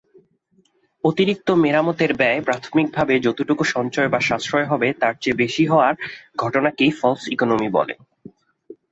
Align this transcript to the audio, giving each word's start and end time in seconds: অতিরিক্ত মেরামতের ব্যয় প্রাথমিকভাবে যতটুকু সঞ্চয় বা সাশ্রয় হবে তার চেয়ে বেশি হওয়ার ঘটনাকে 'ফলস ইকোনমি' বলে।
অতিরিক্ত 1.03 1.47
মেরামতের 1.63 2.11
ব্যয় 2.13 2.39
প্রাথমিকভাবে 2.41 3.13
যতটুকু 3.19 3.63
সঞ্চয় 3.65 4.09
বা 4.09 4.19
সাশ্রয় 4.19 4.67
হবে 4.67 4.87
তার 5.01 5.13
চেয়ে 5.21 5.39
বেশি 5.43 5.63
হওয়ার 5.65 5.93
ঘটনাকে 6.37 6.85
'ফলস 6.91 7.23
ইকোনমি' 7.27 7.75
বলে। 7.77 7.95